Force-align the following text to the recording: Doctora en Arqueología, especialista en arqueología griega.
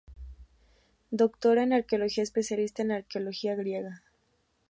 Doctora 1.11 1.61
en 1.61 1.73
Arqueología, 1.73 2.23
especialista 2.23 2.81
en 2.81 2.89
arqueología 2.91 3.53
griega. 3.53 4.01